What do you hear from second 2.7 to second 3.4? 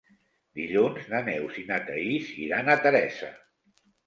a Teresa.